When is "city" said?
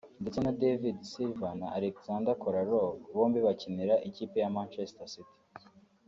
5.13-5.35